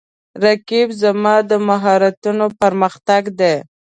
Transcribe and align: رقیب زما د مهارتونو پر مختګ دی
رقیب 0.43 0.89
زما 1.01 1.35
د 1.49 1.51
مهارتونو 1.67 2.45
پر 2.59 2.71
مختګ 2.81 3.23
دی 3.39 3.55